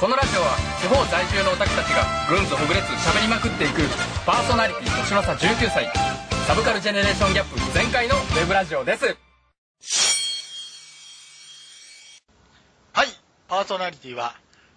[0.00, 3.82] このラジオは地方在住のオタクたちがぐんずほぐれつ喋りまくっていく
[4.24, 5.90] パーソナリティ年の差19歳
[6.46, 9.04] サブカルジェネレーションギャップ全開のウェブラジオです
[12.92, 13.08] はい、
[13.48, 14.34] パーソナリティは、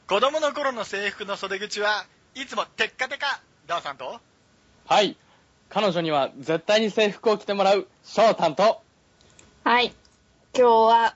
[0.07, 4.19] 子供の頃の制服の袖口はいつもテッカテカ、ダーさんと、
[4.87, 5.17] はい。
[5.69, 8.81] 彼女には絶対に制服を着てもらう、翔太と、
[9.63, 9.93] はい。
[10.57, 11.15] 今日は、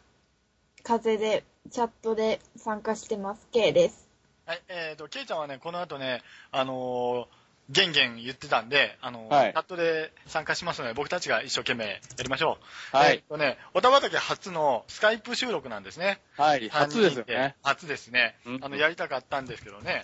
[0.84, 3.48] 風で、チャットで参加してます。
[3.52, 4.08] K です。
[4.46, 6.22] はい、えーと、ケイちゃんはね、この後ね、
[6.52, 12.60] あのー、ゲンゲン言ってたんで、あのーはいチャットで参加しますので、僕たちが一生懸命やりましょ
[12.94, 12.98] う。
[12.98, 16.22] はいえーとね、おたばたけ初のスカイプ収録なんですね。
[16.38, 17.56] はい、初ですよね。
[17.64, 18.60] 初ですねうん。
[18.62, 20.04] あの、やりたかったんですけどね、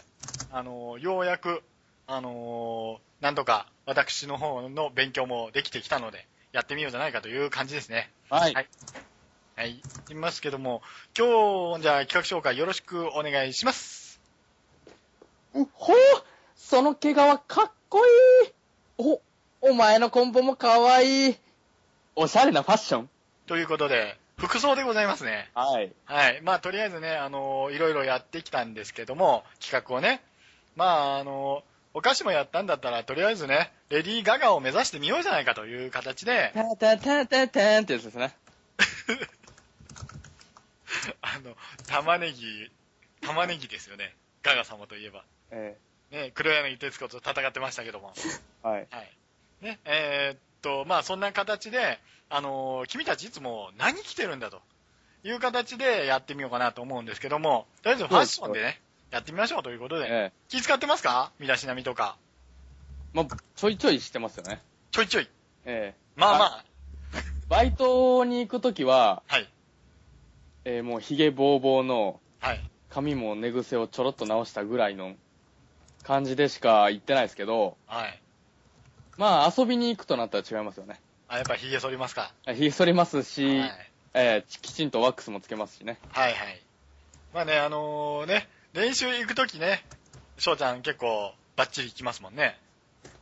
[0.52, 1.62] あのー、ようやく、
[2.08, 8.12] あのー、なんとか私の方の勉強もできてきたので、やってみようじゃないかという感じですね。
[8.30, 8.54] はい。
[8.56, 8.68] はい
[9.56, 9.82] はい。
[10.10, 10.82] いますけども、
[11.18, 14.20] 今日、じゃあ企画紹介よろしくお願いします。
[15.54, 15.96] うほう
[16.56, 17.38] その毛皮かっ
[17.90, 18.52] こいい
[18.98, 19.22] お、
[19.62, 21.36] お前のコンボもかわいい。
[22.16, 23.10] おしゃれなファッション。
[23.48, 25.52] ということで、服装でございますね。
[25.54, 25.92] はい。
[26.06, 26.42] はい。
[26.42, 30.22] まあ、とりあえずね、あのいろいろやってきたんですけども、企画をね。
[30.76, 38.34] まあ、あのお菓子もやったんだったら、とりあえずね、レディー・ガガを目指してみようじゃないかという形で、タタタタタンってやつですね。
[41.22, 41.56] あの、
[41.88, 42.72] 玉ねぎ、
[43.22, 44.16] 玉ねぎですよね。
[44.44, 45.24] ガガ様といえば。
[45.52, 45.78] え
[46.12, 48.14] ね、黒柳徹子と戦ってましたけども。
[48.18, 48.22] え
[48.68, 48.88] はい。
[48.92, 49.12] はい。
[49.62, 54.62] ね、えーっと、まあそんな形で、あのー君たちいつも何着てるんだと
[55.24, 61.32] いう形でやってみようかなと思うんですけども、とりあえずファッションでね、やってみましょうということで、ええ気使ってますか？
[61.40, 62.18] 身だしなみとか。
[63.14, 64.62] まあ、ちょいちょいしてますよね。
[64.92, 65.30] ちょいちょい。
[65.66, 66.66] ええまあまあ、
[67.50, 69.50] バイトに行くときは、はい。
[70.66, 72.60] えーもうヒゲボーボーの、はい。
[72.90, 75.16] 髪も寝癖をちょろっと直したぐらいの
[76.04, 78.22] 感じでしか行ってないですけど、はい。
[79.18, 81.00] まあ遊びに行くとなったら違いますよね。
[81.28, 82.34] あ、やっぱ髭剃りますか？
[82.54, 83.26] ひげ剃りますはい。
[83.26, 83.64] し、
[84.14, 86.00] えーきちんとワックスもつけますしね。
[86.10, 86.62] はいはい。
[87.34, 89.86] まあね、あのーね、練習行くときね、
[90.38, 92.60] 翔ちゃん結構バッチリ行きますもんね。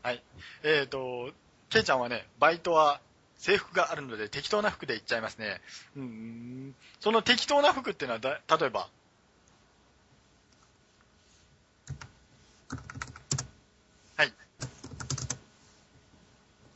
[0.01, 0.23] はい。
[0.63, 1.31] えーと、
[1.69, 3.01] ケイちゃんはね、バイトは
[3.39, 5.61] 制服があるので適当な服で行っちゃいますね。
[5.95, 6.75] うーん。
[6.99, 8.89] その適当な服っていうのはだ、例えば、
[14.17, 14.33] はい。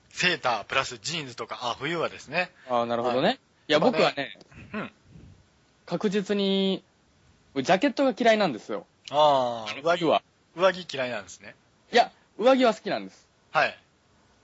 [0.10, 2.50] セータープラスジーンズとか、あ、冬はですね。
[2.70, 3.40] ああ、なるほどね。
[3.68, 4.38] いや、まあね僕はね、
[4.74, 4.92] うん。
[5.86, 6.82] 確実に、
[7.56, 8.88] ジャケットが嫌いなんですよ。
[9.12, 10.24] ああ、上着は。
[10.56, 11.56] 上着嫌いなんですね。
[11.92, 13.28] いや、上着は好きなんです。
[13.52, 13.78] はい。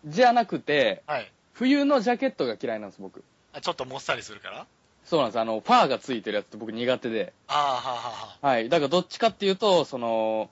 [0.05, 1.31] じゃなくて、はい。
[1.59, 3.21] 冬のジャケットが嫌いなんです、僕。
[3.51, 4.65] あちょっともっさりするから？
[5.03, 5.39] そうなんです。
[5.41, 7.33] あの、ファーがついてるやつって僕苦手で。
[7.49, 8.69] ああ、はあ、ははい。
[8.69, 10.49] だからどっちかっていうと、その、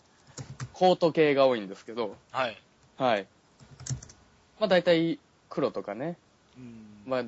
[0.74, 2.48] コート系が多いんですけど、あ、はあ。
[2.48, 2.58] はい。
[3.14, 3.28] はい。
[4.60, 5.18] まあ大体
[5.50, 6.18] 黒とかね。
[6.58, 6.86] うん。
[7.06, 7.24] まあ、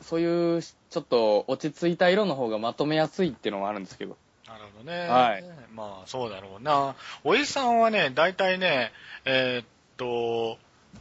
[0.00, 4.16] そういう、ちょっと落ち着いた色の方がまとめやすいっていうのもあるんですけど。
[4.48, 5.08] なるほどね。
[5.08, 5.44] はい。
[5.74, 6.94] まあ、そうだろうな。
[7.22, 8.92] おじさんはね、大体ね、
[9.26, 9.66] えーっ
[9.98, 10.56] と、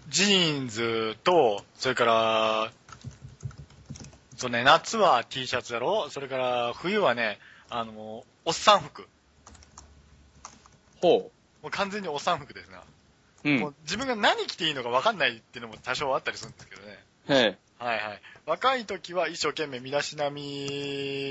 [0.10, 2.72] ジーンズと、それから、
[4.38, 7.40] そうね、夏は T シャツだろそれから、冬はね、
[7.70, 9.08] あの、おっさん服。
[11.02, 11.32] ほ
[11.62, 12.84] もう完全におっさん服ですな。
[13.44, 13.50] う。
[13.50, 13.60] うん。
[13.60, 17.00] もう自分が何着ていいのか分かんないっていうのも多少あったりするんですけどね。
[17.30, 17.84] ええ。
[17.84, 18.22] はいはい。
[18.46, 20.42] 若い時は一生懸命身だしなみ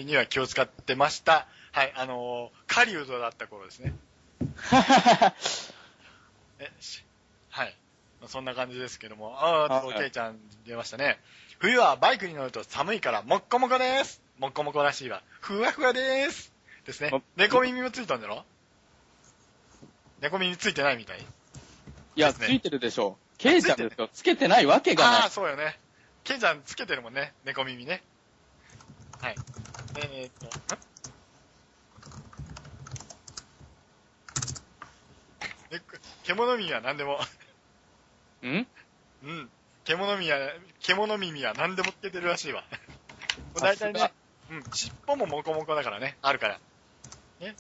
[0.07, 1.47] には気を使ってました。
[1.73, 3.95] はい、あのー、狩人だった頃ですね。
[6.59, 7.05] え、し
[7.51, 7.77] はい。
[8.23, 9.37] まあそんな感じですけども。
[9.37, 11.19] ああ、はいケイちゃん出ましたね。
[11.59, 14.23] 冬はバイクに乗ると寒いから、もっこもこです。
[14.39, 15.23] もっこもこらしいわ。
[15.41, 16.53] ふわふわです。
[16.87, 17.21] ですねま。
[17.37, 18.45] 猫耳もついたんだろ？
[20.21, 21.21] 猫耳ついてないみたい？
[22.15, 23.39] いや、ねついてるでしょう。
[23.39, 24.09] ケイちゃんですよ。
[24.13, 25.31] つけてないわけがああ、ない。
[25.31, 25.79] そうよね。
[26.23, 27.33] ケンちゃんつけてるもんね。
[27.45, 28.05] 猫耳ね。
[29.21, 29.35] はい。
[29.97, 30.47] えー、っと、
[36.23, 37.19] 獣耳は何でも、
[38.49, 38.67] ん？
[39.25, 39.51] うん。
[39.85, 40.39] 獣耳は、
[40.81, 42.63] 獣耳は何でもつけてるらしいわ。
[42.63, 42.67] も
[43.57, 44.13] う大体さね、
[44.51, 46.61] うん、尻尾もモコモコだからね、あるから。
[47.41, 47.55] ね。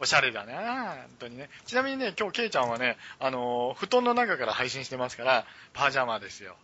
[0.00, 1.48] おしゃれだな本当にね。
[1.64, 6.56] ちなみにね、今日ケイちゃんはね、あのー布団の中から配信してますから、パジャマですよ。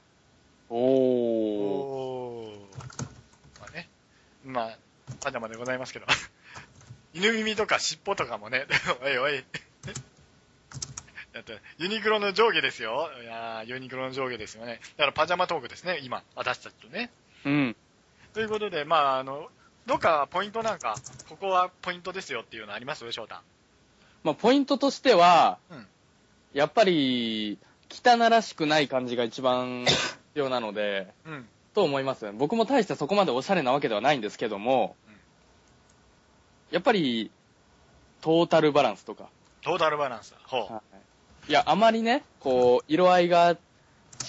[0.71, 0.79] おー。
[0.79, 3.61] おー。
[3.61, 3.89] まあね。
[4.45, 4.79] まあ、
[5.21, 6.07] パジャマでございますけど。
[7.15, 8.67] 犬耳とか尻尾とかもね、
[9.03, 9.45] おいおい。
[11.33, 13.11] だって、ユニクロの上下ですよ。
[13.23, 14.81] いやーユニクロの上下ですよね。
[14.97, 17.11] だからパジャマトークですね、今、私たちとね。
[17.45, 17.77] うん。
[18.35, 19.49] ということで、まあ、あの、
[19.87, 20.97] どっかポイントなんか、
[21.29, 23.11] ここはポイントですよっていうのあります？
[23.13, 23.37] 翔太。
[24.25, 25.87] まあ、ポイントとしては、うん
[26.55, 27.59] やっぱり、
[27.91, 31.49] 汚らしくない感じが一番必要なので、うん。
[31.75, 32.31] と思います。
[32.33, 35.15] 僕も大してそこまでおしゃれなわけではないんですけども、うん
[36.71, 37.31] やっぱり、
[38.21, 39.31] トータルバランスとか。
[39.63, 40.39] トータルバランスだ。
[40.45, 40.83] ほう。
[41.49, 43.57] いや、あまりね、こう、色合いが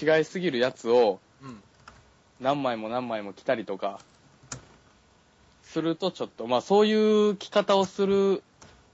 [0.02, 1.62] 違いすぎるやつをうん。
[2.40, 4.00] 何枚も何枚も着たりとか、
[5.64, 6.94] するとちょっと、まあそうい
[7.30, 8.42] う着方をする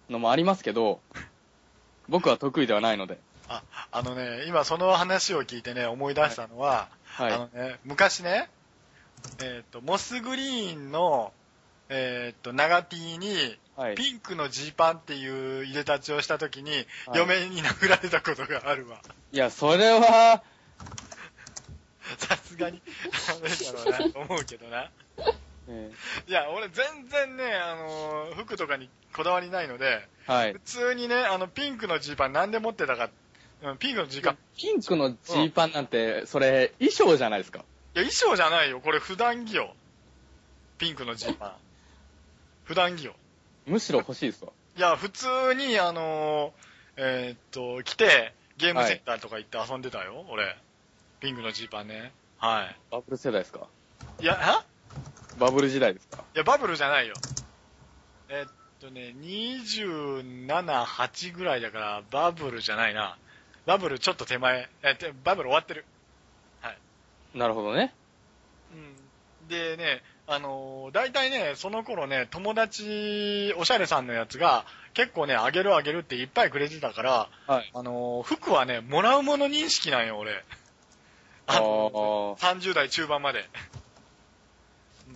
[0.10, 1.00] のもありますけど、
[2.10, 3.20] 僕は得意ではないので。
[3.48, 3.62] あ、
[3.92, 7.32] あのね、今その話を聞いてね、思い出したのは、はい。
[7.32, 8.50] あのね、昔ね、
[9.44, 11.32] えっ、と、モスグリーンの、
[11.90, 13.96] えっ、と、長 T に、はい。
[13.96, 16.86] ピンクのジーパンっていう入れ立ちをした時に、はい
[17.16, 19.02] 嫁に殴られたことがあるわ。
[19.32, 20.44] いや、それは、
[22.18, 22.82] さすがに、
[23.28, 24.90] ダメだろうな、と思うけどな。
[25.68, 25.92] え
[26.28, 30.60] いや、俺全然ね、あのー服とかにこだわりないので、ーはい普。
[30.60, 33.10] 通にね、あの、ピンクのジーパンなんで持ってたか、
[33.62, 37.66] うんピンクのジーパン、いピンクのジーパンなんて、それ、衣装じゃないですか。
[37.96, 38.80] や、衣装じゃないよ。
[38.80, 39.74] これ普段着よ。
[40.78, 41.54] ピンクのジーパン。
[42.66, 43.16] 普段着よ。
[43.66, 44.52] むしろ欲しいですわ。
[44.78, 46.52] いや、普通に、あのー
[46.98, 50.56] えーっと、来て、ゲームセンターとか行って遊んでたよ、俺。
[51.20, 52.12] ピンクのジーパンね。
[52.38, 53.68] はバブル世代ですか？
[54.20, 54.24] い。
[54.24, 54.64] いや、は
[55.40, 56.24] バブル時代ですか？
[56.36, 57.16] いや、バブルじゃないよ。
[58.30, 63.18] えっとね、27、8ぐらいだから、バブルじゃないな。
[63.66, 64.70] バブルちょっと手前。
[64.84, 65.86] え、てバブル終わってる。
[67.34, 67.94] なるほどね。
[68.74, 69.48] うん。
[69.50, 77.72] でね、あのー大体ね、その頃ね、友達、おしゃれさんのやつが、結構ね、あげるあげるっていっぱいくれてたから、はい。
[77.74, 80.44] あのー服はね、もらうもの認識なんよ、俺。
[81.48, 83.48] あのあ30代中盤まで。
[85.08, 85.14] うん、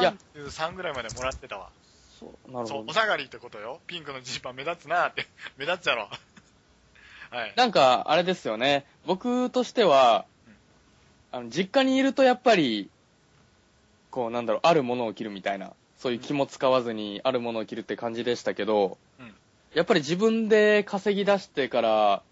[0.00, 1.70] いや33ぐらいまでもらってたわ。
[2.20, 2.94] そう、なるそう、ほどお。
[2.94, 3.80] 下がりってことよ。
[3.86, 5.26] ピンクのジーパン目立つなって。
[5.56, 6.10] 目立つやろ。
[7.30, 7.54] はい。
[7.56, 8.84] なんか、あれですよね。
[9.06, 10.26] 僕としては、
[11.32, 12.90] あの、実家にいるとやっぱり、
[14.14, 19.34] こう、なんだろう、あるものを着るみたいな、そういう気も使わずにあるものを着るって感じでしたけど、うん
[19.74, 22.22] やっぱり自分で稼ぎ出してから、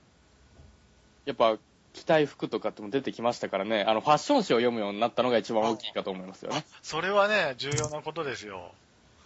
[1.25, 1.59] やっぱ、
[1.93, 6.65] 着たい服とかっても出てきましたからね、あの、ファッション誌を読むようになったのが一番大きいかと思いますよね。
[6.83, 8.73] それはね、重要なことですよ。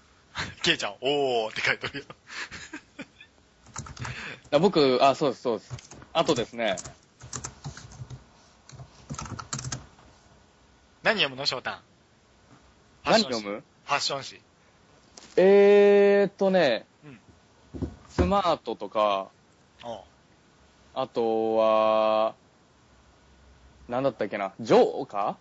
[0.65, 2.05] ケイちゃん、おーって書いてるよ。
[4.53, 5.77] あ僕、あ、そうです、そうです。
[6.15, 6.77] あとですね、
[11.03, 11.86] 何読むの翔太？
[13.07, 13.63] 何読む？
[13.85, 14.41] ファッション誌。
[15.37, 17.21] えーっとね、うん
[18.09, 19.29] スマートとか、
[20.95, 22.35] あとは、
[23.89, 25.37] なんだったっけな、ジョーカ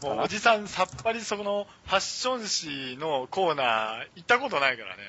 [0.00, 0.08] か？
[0.08, 5.02] なもうおじさんさっぱりそのファッション誌のコーナー行ったことないからね。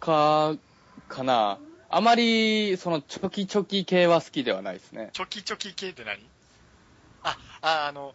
[0.00, 0.56] ーか、
[1.08, 1.58] かな。
[1.88, 5.10] あまり、その、チョキチョキ系は好きではないですね。
[5.12, 6.18] チョキチョキ系って何？
[7.22, 8.14] あ、あ、あの、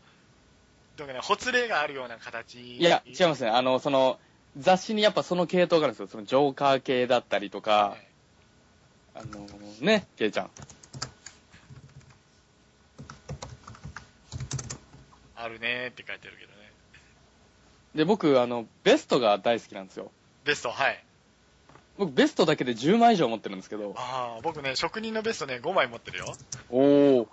[0.97, 2.77] どうかね、ほつれがあるような形。
[2.77, 3.49] いや、違いますね。
[3.49, 4.19] あの、その、
[4.57, 6.07] 雑誌にやっぱその系統があるんですよ。
[6.07, 7.95] その、ジョーカー系だったりとか、
[9.15, 9.45] あの
[9.79, 10.51] ね、ケイちゃん。
[15.35, 16.71] あるねーって書いてるけどね。
[17.95, 20.11] で、僕、あの、ベストが大好きなんですよ。
[20.43, 21.03] ベスト、はい。
[21.97, 23.93] 僕、ベストだけで10枚以上持ってるんですけど。
[23.97, 26.35] ああ、僕ね、職人のベストね、5枚持ってるよ。
[26.69, 27.27] おー。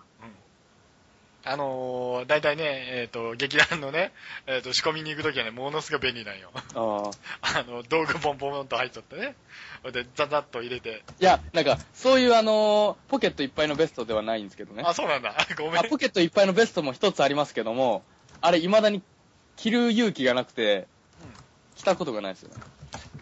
[1.50, 4.12] あのー、大体ね、えっ、と、劇団のね、
[4.47, 6.50] えっ、と、仕込みに行くときはね、ものすごい便利なんよ。
[6.55, 7.11] ああ。
[7.61, 9.35] あの、道具ポンポンと入っとってね。
[9.81, 11.02] それで、ザザッと入れて。
[11.19, 14.83] いや、なんか、そういうあのポケットいっぱいのベストではないんですけどね。
[14.85, 15.35] あ、そうなんだ。
[15.57, 15.78] ごめん。
[15.78, 18.02] あポケットいっぱいのベストも一つありますけども、
[18.43, 19.02] あれ未だに
[19.57, 20.87] 着る勇気がなくて、
[21.76, 22.62] 着たことがないですよね。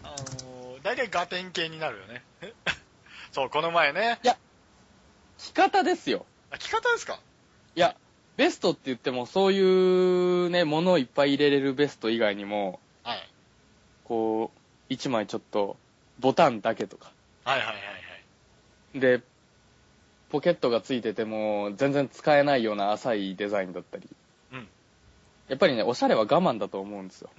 [0.03, 2.23] あのー、大体ガテン系になるよね。
[3.31, 4.19] そう、この前ね。
[5.37, 6.25] 着方ですよ。
[6.51, 7.19] あ、着方ですか？
[7.75, 7.95] いや、
[8.37, 13.29] ベストって言ってもそういうね、物をいっぱい入れれるベスト以外にも、はい。
[14.05, 15.75] こう、一枚ちょっと、
[16.19, 17.11] ボタンだけとか。
[17.43, 17.79] はいはいはいは
[18.95, 18.99] い。
[18.99, 19.21] で、
[20.29, 24.07] ポケットがついてても、全然使えないような浅いデザインだったり。
[24.53, 24.67] うん
[25.47, 27.29] やっぱりね、おしゃれは我慢だと思うんですよ。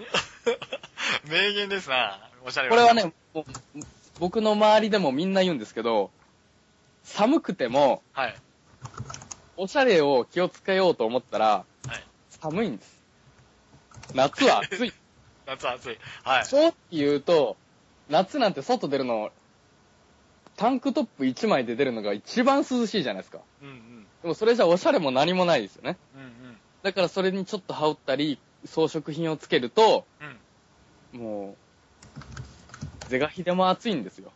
[1.28, 2.30] 名言ですな。
[2.42, 3.44] おしゃれこれはね、もう
[4.18, 6.10] 僕の周りでもみんな言うんですけど、
[7.04, 8.36] 寒くても、はい。
[9.60, 11.46] おしゃれを気をつけようと思ったら、
[11.86, 12.02] はい
[12.40, 13.02] 寒いんです。
[14.14, 14.92] 夏は暑い。
[15.44, 15.98] 夏暑い。
[16.22, 16.46] はい。
[16.46, 17.56] 正直言うと、
[18.08, 19.32] 夏なんて外出るの、
[20.56, 23.40] タンクトップ1枚で出るのが一番涼しいじゃないですか。
[23.60, 24.06] うんうん。
[24.22, 25.96] でもそれじゃおしゃれも何もないですよね。
[26.14, 26.58] うんうん。
[26.84, 30.06] だからそれにちょっと羽織ったり、装飾品をつけると、
[31.12, 31.20] うん。
[31.20, 31.56] も
[33.06, 34.30] う、是が非でも暑いんですよ。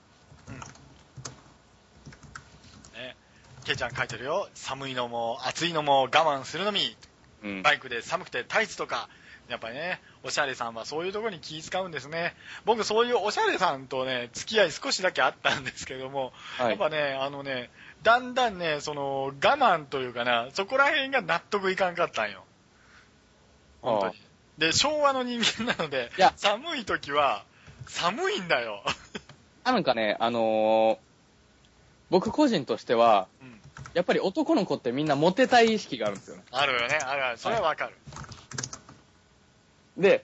[3.65, 4.49] ケイちゃん書いてるよ。
[4.55, 6.97] 寒いのも暑いのも我慢するのみ。
[7.45, 7.63] うん。
[7.63, 9.09] バイクで寒くてタイツとか、
[9.49, 12.35] やっぱりね、おしゃれさんはそういうところに気使うんですね。
[12.65, 16.69] 僕そういうおしゃれさんとね、付き合い少しだけあったんですけども、はい。
[16.71, 17.71] やっぱね、あのね、
[18.03, 22.45] だんだんね、その、我慢というかな、そこら辺が納得いかんかったんよ。
[23.81, 24.15] 本当に。
[24.59, 27.45] で、昭和の人間なのでいや、寒い時は、
[27.87, 28.83] 寒いんだよ。
[29.65, 31.12] あなんかね、あのー
[32.13, 33.59] 僕個人としては、うん。
[33.95, 36.43] やっぱり男の子ってみんなモテたい意識があるんですよね。
[36.51, 37.39] あるよね、あるある。
[37.39, 37.95] それはわかる。
[39.97, 40.23] で、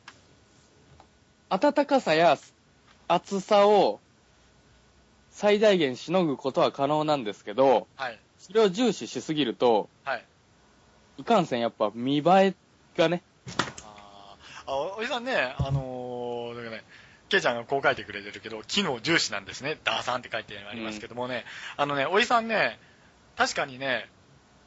[1.48, 2.36] 暖かさや
[3.08, 4.00] 暑さを
[5.30, 8.18] 最大限しのぐことは可能なんですけど、はい。
[8.38, 10.24] それを重視しすぎると、はい。
[11.16, 12.54] いかんせんやっぱ見栄え
[12.98, 13.22] がね、
[13.82, 16.07] あーあ、おおじさんね、あのー、
[17.28, 19.78] ケイちゃんがこう書いてくれてるけど、機能重視なんですね。
[19.84, 21.44] ダーさんって書いてありますけどもね、
[21.76, 22.78] あのね、おじさんね、
[23.36, 24.08] 確かにね、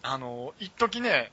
[0.03, 1.31] あの、一時ね、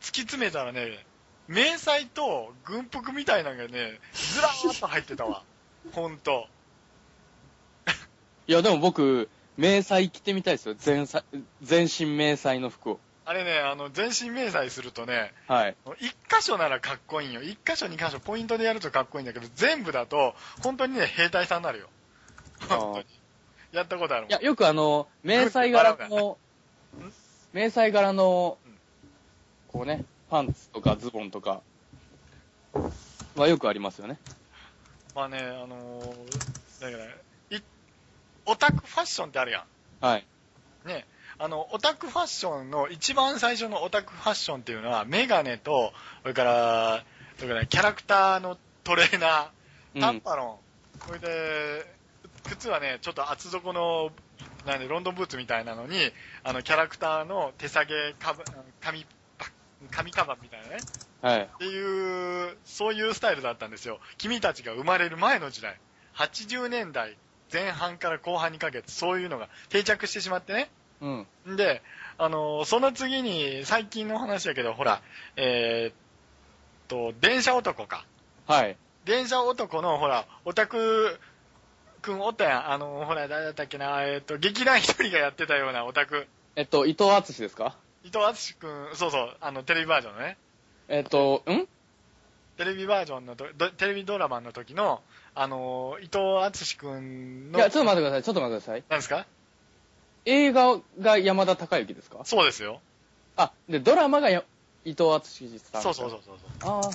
[0.00, 1.04] 突き詰めたらね、
[1.48, 5.42] 迷彩と軍服みたいなのがね、ずらーっと入ってたわ。
[5.92, 6.48] ほんと。
[8.46, 10.74] いやでも僕、迷彩着てみたいですよ。
[10.78, 11.06] 全
[11.62, 13.00] 全身迷彩の服を。
[13.24, 15.76] あれね、あの、全身迷彩するとね、はい。
[16.00, 17.42] 一箇所ならかっこいいんよ。
[17.42, 21.88] 一箇所二箇所ポイントでやるとかっこいいんだけど、全部だと、本当にね、兵隊さんになるよ。
[22.68, 23.06] 本当に。
[23.72, 24.30] やったことあるもん。
[24.30, 26.36] いや、よくあの、迷彩柄の、
[27.52, 28.78] 迷彩柄のうん、
[29.68, 31.62] こうね、パンツとかズボンとか、
[33.36, 34.18] はよくありますよね。
[35.14, 37.62] まあね、あのー、だから、い、
[38.46, 39.64] オタクファッションってあるや
[40.00, 40.26] はい。
[40.84, 40.88] ん。
[40.88, 41.06] ね。
[41.42, 47.04] あの、オタクファッションの一番最初のオタクファッションっていうのは、メガネと、それから、
[47.36, 49.48] それからキャラクターのトレーナー、
[49.96, 50.00] うん。
[50.00, 50.60] タンパロ
[51.00, 51.84] ン、それで、
[52.48, 54.12] 靴はね、ちょっと厚底の、
[54.66, 56.12] なんで、ロンドンブーツみたいなのに、
[56.44, 58.44] あの、キャラクターの手提げカバ、
[58.80, 59.04] 紙、
[59.90, 60.76] 紙カバンみたいなね。
[61.22, 61.42] はい。
[61.42, 63.98] っていう、そういうスタイルだったんですよ。
[64.16, 65.76] 君たちが生まれる前の時代。
[66.14, 67.16] 80年代
[67.52, 70.70] 前半から後半にかけて、そういうのが定着してしまってね。
[71.02, 71.26] うん。
[71.54, 71.82] んで、
[72.16, 75.02] あの、その次に、最近の話だけど、ほら、
[75.36, 75.94] えーっ
[76.88, 78.06] と、電車男か。
[78.46, 78.76] はい。
[79.04, 81.18] 電車男の、ほら、オタク
[82.02, 82.70] くんおったやん。
[82.70, 86.28] あの、ほら、誰だったっけな、えーっと、劇団一人がやってたようなオタク。
[86.54, 87.76] えっと、伊藤敦ですか？
[88.04, 90.36] 伊藤敦くん、そうそう、あの、テレビバージョンのね。
[90.88, 91.66] えっと、ん？
[92.58, 95.02] テレビバージョンのと、どテレビドラマの時の、
[95.34, 98.22] あの、伊藤敦くんの、いや、ちょっと待ってください。
[98.22, 98.84] ちょっと待ってください。
[98.88, 99.26] 何ですか？
[100.24, 102.18] 映画が山田孝之ですか？
[102.24, 102.80] そうですよ。
[103.36, 104.44] あ、で、ドラマがや
[104.84, 105.82] 伊藤敦さん。
[105.82, 106.70] そうそうそうそうそう。
[106.70, 106.90] ああ。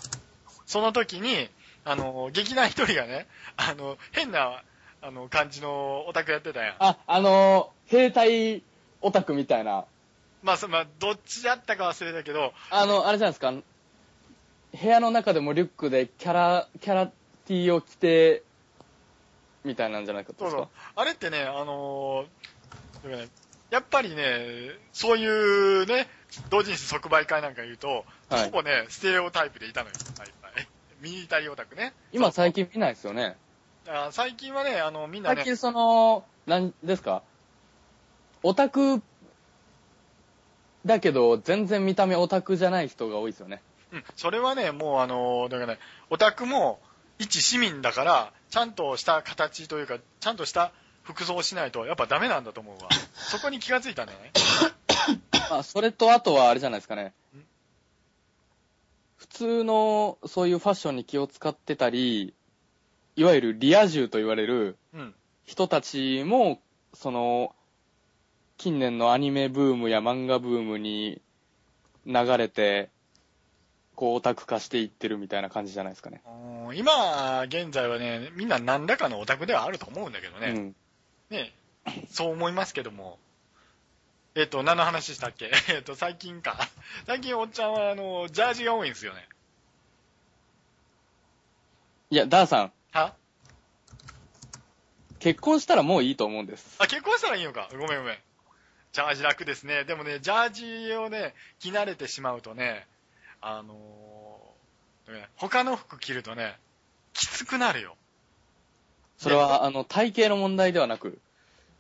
[0.66, 1.50] その時に、
[1.86, 4.64] あの、劇団一人がね、あの、変な、
[5.02, 6.76] あの、感じのオタクやってたやん。
[6.80, 8.64] あ、あのー、兵隊
[9.02, 9.86] オタクみたいな。
[10.44, 13.52] まあ、そまあ、どっちだったか忘れたけど、あの、あれじゃないですか？
[13.52, 17.12] 部屋の中でもリュックでキャラ、キャラ
[17.46, 18.44] T を着て、
[19.64, 20.34] みたいなんじゃないか？
[20.34, 20.68] とそうそう。
[20.96, 22.28] あれってね、あのー
[23.08, 23.30] だからね
[23.70, 26.08] やっぱりね、そういうね、
[26.50, 29.96] 同人誌即売会なんか言うと、はいほぼね、ステレオタイプでいたのよ。
[30.18, 30.68] はいはい
[31.02, 31.94] ミニタリーオタクね。
[32.12, 33.36] 今最近見ないですよね。
[33.88, 37.22] あ最近はね、あの、みんなね、最近その、なんですか？
[38.42, 39.02] オタク
[40.86, 43.62] だけど、全然見た目オタクじゃない人が多いですよね。
[43.92, 46.80] うん、それはね、もうあの、だからね、オタクも
[47.20, 50.72] 一市民だから、ちゃんとした形というか、ちゃんとした
[51.08, 52.90] 服装をしないと、やっぱダメなんだと思うわ。
[53.16, 54.32] そこに気がついたんだよね。
[55.50, 57.14] まあ、それとあとはあれじゃないですかねん。
[59.16, 62.34] 普通のそういうファッションに気を使ってたり、
[63.16, 65.16] いわゆるリア充と言われるうん。
[65.46, 66.62] 人たちも、
[66.94, 67.56] その、
[68.58, 71.22] 近年のアニメブームや漫画ブームに
[72.06, 72.90] 流れて、
[73.96, 76.22] こうオタク化していってるみたいな感じじゃないですかね。
[76.26, 80.50] うん今、現在はね、みんな何らかのオタクではあると思うんだけどね。
[80.50, 80.76] うん。
[81.30, 81.54] ね、
[82.10, 83.20] そう思いますけども。
[84.36, 85.52] えっ、と、何の話したっけ？
[85.70, 86.58] えっと、最近か。
[87.08, 89.28] 最近おっちゃんは、あの、ジャージが多いんですよね。
[92.10, 93.16] いや、ダーさん、は？
[95.20, 96.76] 結婚したらもういいと思うんです。
[96.80, 97.68] あ、結婚したらいいのか。
[97.72, 98.18] ごめんごめん。
[98.94, 99.84] ジャージ楽ですね。
[99.84, 102.88] でもね、ジャージをね、着慣れてしまうとね、
[103.42, 106.58] あのーね他の服着るとね、
[107.14, 107.96] きつくなるよ。
[109.18, 111.20] それは、あの、体型の問題ではなく、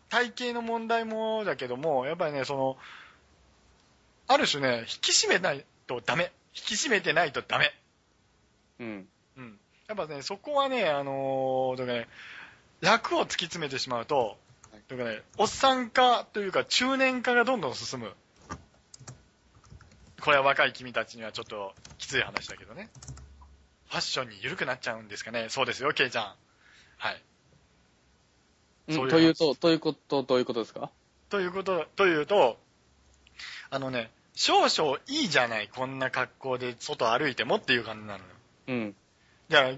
[0.09, 2.77] 体型の問題もだけども、やっぱりね、その、
[4.27, 6.31] ある種ね、引き締めないとダメ。
[6.55, 7.73] 引き締めてないとダメ。
[8.79, 9.07] うん。
[9.37, 9.59] うん。
[9.87, 12.07] やっぱね、そこはね、あのーだからね、
[12.81, 14.37] 楽を突き詰めてしまうと
[14.71, 18.11] はい、とかね、おっさん化というか中年化がどんどん進む。
[20.21, 22.89] これは若い君たちにはちょっときつい話だけどね。
[23.89, 25.47] ファッションに緩くなっちゃうんですかね。
[25.49, 26.35] そうですよ、ケイちゃん。
[26.97, 27.21] はい。
[28.89, 30.89] そういううんというと、ということ、どういうことですか？
[31.29, 32.57] ということ、というと、
[33.69, 38.23] あのね、少々いいじゃない、こんな格好で外歩いてもっていう感じなのよ。
[38.67, 38.95] うん。
[39.49, 39.71] じゃ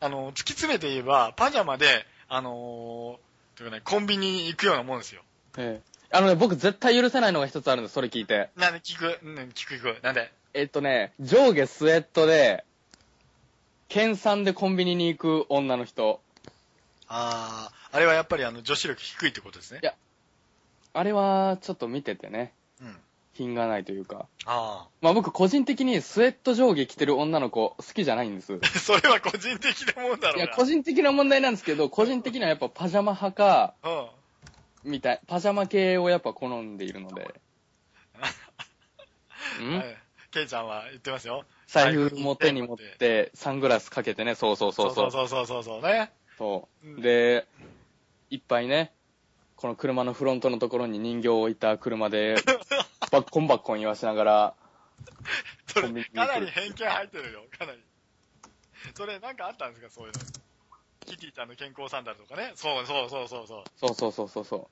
[0.00, 5.22] あ、あの、突き詰めて言えば、パジャマで、あのー、というかね、コンビニに行くようなもんですよ。
[5.58, 5.92] ええ。
[6.14, 8.50] あのね、僕絶対許せないのが一つあるんです、それ聞いて。
[8.56, 10.02] なんで聞く、うん、聞く聞く。
[10.02, 10.30] なんで？
[10.54, 12.64] えっとね、上下スウェットで、
[13.88, 16.20] 県産でコンビニに行く女の人。
[17.14, 19.80] あー、あれはやっぱりあの、女子力低いってことですね？
[19.82, 19.86] い。
[19.86, 19.94] や
[20.94, 22.96] あれは、ちょっと見ててね、うん。
[23.34, 24.26] 品がないというか。
[24.46, 28.54] あまあ僕個人的にスウェット上下着てる女の子好きじゃないんです。
[28.54, 28.64] ー。
[28.78, 30.52] それは個人的なもんだろいうや、な。
[30.54, 34.90] 個人的な問題なんですけど、個人的にはやっぱパジャマ派か、うん。
[34.90, 37.34] みたい、パジャマ系をやっぱ好んでいるので。
[39.62, 39.76] ん？
[39.76, 39.96] はい
[40.32, 41.44] ケイちゃんは言ってますよ。
[41.66, 45.10] 財布も手に持って、サングラスかけてね、そうそうそうそう。
[45.10, 46.10] そうそうそうそうね。
[46.42, 47.46] そううんで、
[48.30, 48.92] いっぱいね、
[49.54, 52.34] この車のフロントのところに人形を置いた車で、
[53.12, 54.54] バッコンバッコン言わしながら、
[55.68, 57.78] それ、かなり偏見入ってるよ、かなり。
[58.94, 60.20] それ、なんかあったんですか、そういうの。
[61.06, 62.52] キティちゃんの健康サンダルとかね。
[62.56, 63.64] そうそうそうそうそ。
[63.76, 64.68] そうそうそうそうそ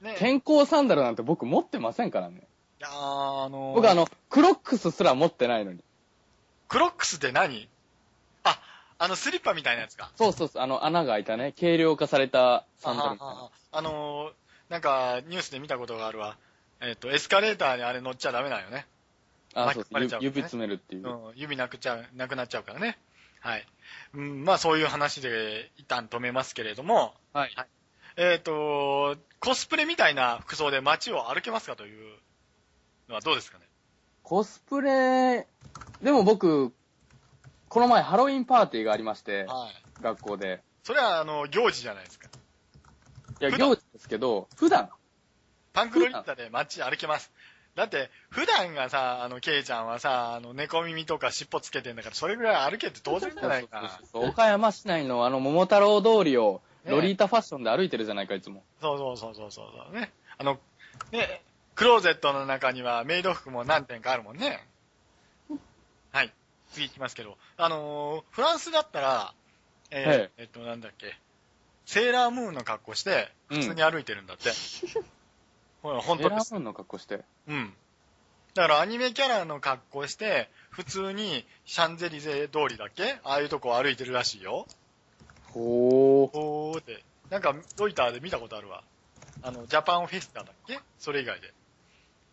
[0.00, 0.18] うねう。
[0.18, 2.38] 健康サンダルなんて僕持ってませんからね。
[2.80, 5.80] いやーあのー僕あの、クロックスすら持ってないのに。
[6.68, 7.68] クロックスって何？
[8.98, 10.10] あ、あのスリッパみたいなやつか。
[10.16, 13.32] そうそうそう、あの穴が開いたね、軽量化されたサンダルみたいな。
[13.34, 14.32] ああのー
[14.68, 16.36] なんか、ニュースで見たことがあるわ。
[16.80, 18.86] えっ、と、エスカレーターにあれ乗っちゃダメなんよね。
[19.54, 21.06] あ、そう巻き込まれちゃう指詰めるっていう。
[21.06, 22.98] うん、指なくちゃう、なくなっちゃうからね。
[23.40, 23.66] はい。
[24.14, 27.56] うん、まあそういう話で一旦止めますけれども、はい。
[28.16, 32.18] えっ、と、コスプレみたいな服装で街を歩けますかという
[33.08, 33.66] のはどうですかね？
[34.24, 35.46] コスプレ、
[36.02, 36.72] でも僕、
[37.76, 40.02] この前ハロウィンパーティーがありまして、はい。
[40.02, 40.62] 学校で。
[40.82, 42.30] それはあの、行事じゃないですか。
[43.42, 44.88] いや、行事ですけど、普段、
[45.74, 47.30] パンクロリッタで街歩けます。
[47.74, 54.00] だって、普段がさ、あの、ケイちゃんはさ、あの、猫耳とか尻尾つけてんだから、それぐらい歩けって当然じゃないかな。
[54.10, 58.62] そう岡山市内のあの桃太郎通りをねロリータファッションで歩いてるじゃないか、いつも。
[58.80, 60.10] そうそうそうそうそうそうね。
[60.38, 60.58] あの、
[61.12, 61.42] ね、
[61.74, 64.66] クローゼットの中にはメイド服も何点かあるもんね。
[66.70, 66.74] はい。
[66.74, 67.36] 次行きますけど。
[67.56, 69.34] あのーフランスだったら、
[69.90, 71.18] えーはいえっと、なんだっけ。
[71.84, 74.50] セーラームーンの格好して、普通に歩いてるんだって。
[75.82, 76.32] ほら、本当です。
[76.32, 77.20] エラームーンの格好して。
[77.46, 77.74] うん。
[78.54, 84.66] だからアニメキャラの格好して、普通にシャンゼリゼ通りだっけああいうとこ歩いてるらしいよ。
[85.52, 86.38] ほー。
[86.38, 87.04] おーって。
[87.30, 88.82] なんか、ロイターで見たことあるわ。
[89.42, 91.52] あの、ジャパンフェスタだっけそれ以外で。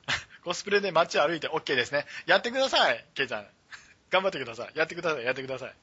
[0.43, 2.05] コスプレで街歩いて OK ですね。
[2.25, 3.47] やってください、ケイちゃん。
[4.13, 4.77] 頑張ってください。
[4.77, 5.73] やってください、やってください。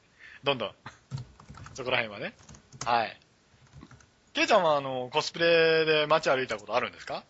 [0.45, 0.71] どんどん。
[1.73, 2.33] そこら辺はね。
[2.85, 3.19] はい。
[4.31, 7.25] ケイちゃんは、あの、コスプレで街歩いたことあるんですか？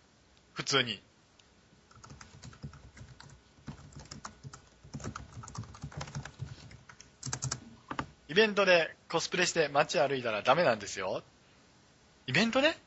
[0.53, 1.01] 普通に。
[8.29, 11.23] イベントでコスプレして街歩いたらダメなんですよ。
[12.27, 12.77] イベントね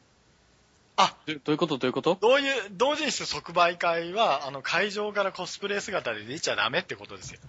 [0.96, 1.78] あ、どどういうこと？
[1.78, 2.16] どういうこと？
[2.20, 7.40] どういう、同人誌即売会は、あの、会場からコスプレ姿で出ちゃダメってことですよ。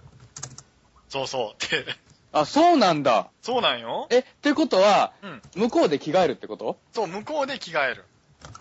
[1.08, 1.64] そうそう。
[1.64, 1.84] って、
[2.32, 3.30] あ、そうなんだ。
[3.42, 4.08] そうなんよ。
[4.10, 5.42] え、ってことは、うん。
[5.54, 6.78] 向こうで着替えるってこと？
[6.92, 8.04] そう、向こうで着替える。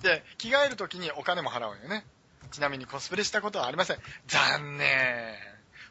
[0.01, 2.05] で、着替えるときにお金も払うんよね。
[2.51, 3.97] ちなみにコスプレしたことはありません。
[4.27, 5.35] 残念。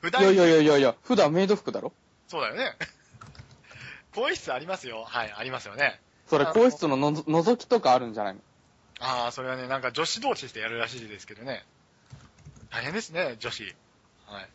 [0.01, 1.93] 普段いやいやいやいや普段メイド服だろ？
[2.29, 2.77] そうだよね。
[4.15, 5.05] 更衣室ありますよ。
[5.05, 6.01] はい、ありますよね。
[6.27, 8.41] それ、更衣室ののぞ覗きとかあるんじゃないの？
[9.01, 11.65] ああ、それはね、なんか女子同士してやるらしいですけどね。
[12.71, 13.65] 大変ですね、女子。
[14.27, 14.49] はい。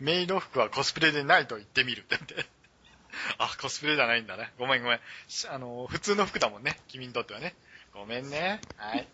[0.00, 2.46] メイド服はコスプレでないと言ってみるって言って。
[3.38, 4.52] あ、コスプレじゃないんだね。
[4.58, 5.00] ごめんごめん。
[5.28, 6.78] しあの、普通の服だもんね。
[6.88, 7.54] 君にとってはね。
[7.92, 8.60] ごめんね。
[8.76, 9.06] はい。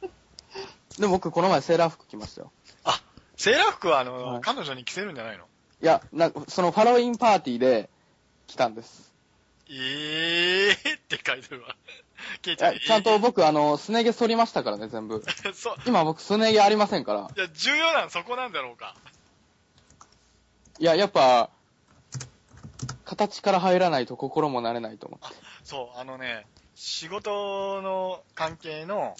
[0.98, 2.52] でも僕、この前セーラー服着ましたよ。
[2.84, 3.00] あ、
[3.36, 5.46] セーラー服はあの、はい彼女に着せるんじゃないの？
[5.82, 7.90] いや、なんか、そのハロウィンパーティーで
[8.46, 9.12] 着たんです。
[9.68, 11.76] えーって書いてるわ。
[12.40, 15.22] ケイいちゃんや、ちゃんと僕、あの、すね毛剃りましたからね、全部。
[15.26, 15.76] えーそう。
[15.84, 17.30] 今僕、すね毛ありませんから。
[17.36, 18.96] いや、重要なのそこなんだろうか。
[20.78, 21.50] いや、やっぱ、
[23.04, 25.34] 形から入らないと心も慣れないと思って。
[25.64, 29.16] そう、あのね、仕事の関係の、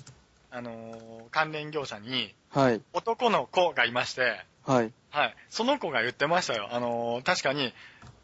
[0.50, 2.82] あのー、関連業者に、はい。
[2.92, 4.92] 男の子がいまして、はい。
[5.10, 5.36] はい。
[5.48, 6.68] その子が言ってましたよ。
[6.72, 7.72] あのー、確かに、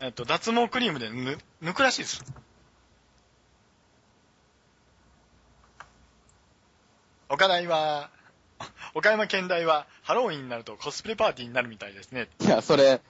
[0.01, 2.25] えっと、脱毛クリームでぬ、抜くらしいです。
[7.29, 8.11] 岡大は、
[8.95, 12.29] 岡山県大は、ハロウィンになるとコスプレパーティーになるみたいですね。
[12.40, 13.01] いや、それ、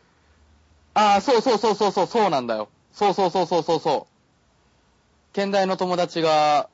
[0.94, 2.68] ああ、そうそうそうそうそう、そうなんだよ。
[2.92, 5.34] そうそうそうそうそうそう。
[5.34, 6.68] 県大の友達が、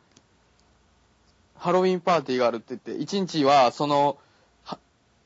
[1.56, 4.18] ハロウィンパーティーがあるって言って、一日は、その、
[4.64, 4.78] は、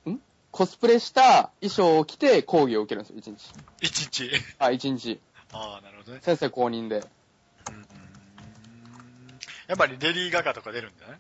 [0.07, 0.19] ん？
[0.51, 3.53] コスプレした衣装を着て講義を受けるんですよ、一日。
[3.81, 4.31] 一日？
[4.59, 5.21] あ、一日。
[5.53, 6.21] ああ、なるほどね。
[6.23, 6.97] 先生公認で。
[6.97, 7.87] うん
[9.69, 11.19] やっぱりレディー・ガガとか出るんだね。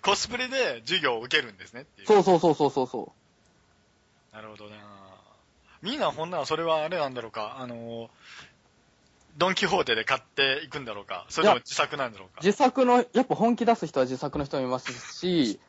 [0.00, 2.06] コスプレで授業を受けるんですねっていう。
[2.06, 3.12] そうそうそうそうそうそ
[4.32, 4.76] なるほどな
[5.82, 8.10] みんなほんならそれはあれなんだろうか、あの、
[9.36, 12.44] ドンキホーテで買っていくんだろうか、それとも自作なんだろうかう。。
[12.44, 15.60] 自作の、やっぱ本気出す人は自作の人もいますし、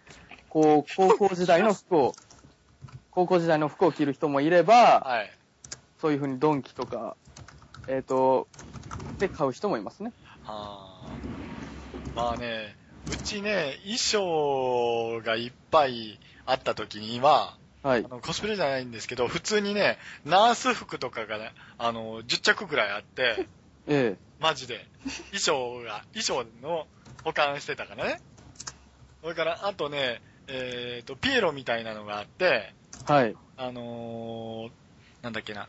[0.50, 2.16] こう、高校時代の服を、
[3.12, 5.32] 高校時代の服を着る人もいれば、はい。
[6.02, 7.16] そういう風にドンキとか、
[7.88, 8.48] えっ、と、
[9.20, 10.14] で買う人もいますね。
[10.44, 11.10] はあ。
[12.16, 12.76] まあね、
[13.12, 18.08] うちね、衣装がいっぱいあった時には、はいあ。
[18.08, 23.48] のコスプレじゃないんですけど、普通にね、ナース服とかがね、あの、10着くらいあって、
[23.88, 24.86] えマジで。
[25.32, 26.88] 衣装が、衣装の
[27.24, 28.22] 保管してたからね。
[29.22, 32.74] それから、あとね、えっ、と、ピエロみたいなのがあって、
[33.10, 33.36] えはい。
[33.58, 34.72] あのー、
[35.24, 35.68] なんだっけな。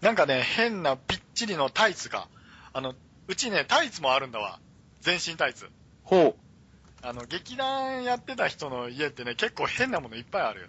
[0.00, 2.28] なんかね、変なぴっちりのタイツが、
[2.72, 2.94] あの、
[3.26, 4.60] うちね、タイツもあるんだわ。
[5.00, 5.70] 全身タイツ。
[6.02, 6.36] ほ
[7.04, 10.66] あの、劇団やってた人の家ってね、結構変なものいっぱいあるよ。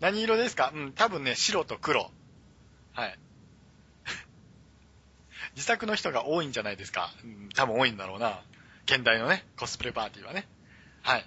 [0.00, 0.72] 何色ですか？
[0.74, 2.10] うん、多分ね、白と黒。
[2.94, 3.18] はい。
[5.54, 7.12] 自作の人が多いんじゃないですか？
[7.22, 8.40] うん、多分多いんだろうな。
[8.86, 10.48] 現代のね、コスプレパーティーはね。
[11.02, 11.26] はい。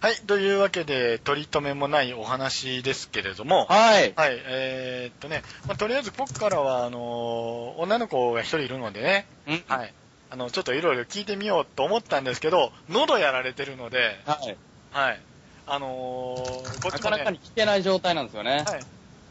[0.00, 3.72] はい、というわけで、取り留めもないお話ですけれども、う。
[3.72, 4.12] はい。
[4.16, 9.94] はい、えーっとね、まあ、とりあえず僕からは、あのー女の子が一人いるのでね、んはい。
[10.32, 14.56] あの、ちょっといろいろ聞いてみようと思ったんですけど、喉やられてるので、はい。
[14.90, 15.20] はい。
[15.66, 18.64] あのー、こっちもね、なかなかに聞けない状態なんですよね。
[18.66, 18.84] はい。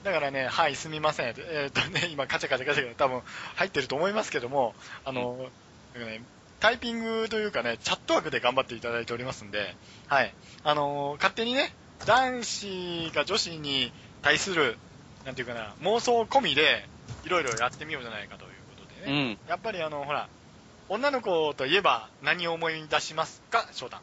[0.04, 1.30] だからね、はい、すみません。
[1.30, 3.22] えーっとね、今、カチャカチャカチャ多分
[3.56, 6.22] 入ってると思いますけども、あのーなんかね、
[6.60, 9.76] タイピングというかね、チャットワークで頑張っていただいておりますんで、
[10.08, 10.32] はい。
[10.64, 11.74] あのー勝手にね、
[12.06, 14.78] 男子が女子に対する、
[15.26, 16.86] なんていうかな、妄想込みで、
[17.26, 19.20] いろいろやってみようじゃないかということでね。
[19.22, 19.50] うん。
[19.50, 20.30] やっぱりあの、ほら、
[20.92, 23.66] 女の子といえば何を思い出しますか？
[23.72, 23.98] 翔太。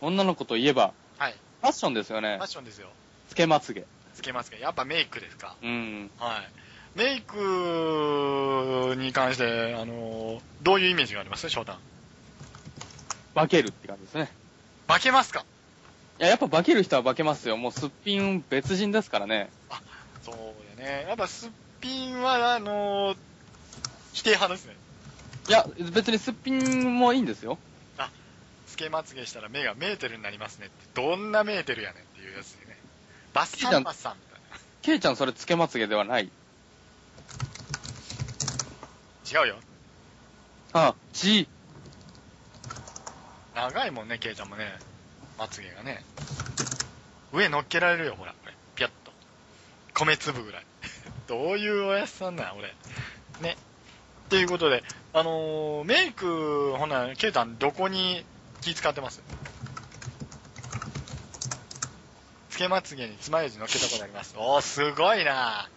[0.00, 1.34] 女の子といえば、はい。
[1.60, 2.50] ファッションですよねファッ。
[2.50, 2.88] ションですよ。
[3.28, 3.84] つけまつげ。
[4.12, 5.54] つけますけど、やっぱメイクですか？
[5.62, 6.10] うん。
[6.18, 6.98] はい。
[6.98, 11.48] メイクに関して、あの、どういうイメージがあります？
[11.48, 11.76] 翔太。
[13.36, 14.28] 化けるって感じですね。
[14.88, 15.44] 化けますか？
[16.18, 17.56] いや、やっぱ化ける人は化けますよ。
[17.56, 19.50] もうすっぴん別人ですからね。
[20.24, 20.34] そう
[20.76, 21.06] だね。
[21.06, 23.14] やっぱすっぴんは、あの、
[24.14, 24.74] 否定派ですね。
[25.48, 27.58] いや、別にすっぴんもいいんですよ。
[28.72, 30.74] つけまつげしたら目がメーテルになりますねって。
[30.94, 32.78] どんなメーテルやねんっていうやつでね。
[33.34, 36.30] バッサンバッサンみたいケイちゃんそれつけまつげではない。
[39.30, 39.40] な。
[39.40, 39.56] 違うよ。
[40.72, 41.46] あ、G。
[43.54, 44.72] 長いもんね、ケイちゃんもね。
[45.38, 46.02] まつげがね。
[47.30, 48.32] 上乗っけられるよ、ほら。
[48.32, 48.54] これ。
[48.74, 49.12] ピャッと。
[49.92, 50.66] 米粒ぐらい。
[51.28, 52.74] どういうおやつさんなんや、俺。
[53.42, 53.58] ね。
[54.32, 58.24] っていうことで、あのーメイク、ほな、ケイちゃんどこに
[58.62, 59.20] 気使ってます？
[62.48, 64.34] つけまつげに爪楊枝乗っけたことあります。
[64.38, 65.68] おー、すごいな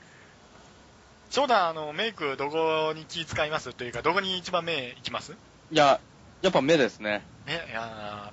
[1.31, 5.33] 翔太、あの、メイクどこに気使いますというか、どこに一番目いきます？
[5.69, 5.99] いや、
[6.41, 7.23] やっぱ目ですね。
[7.45, 8.31] ね、いや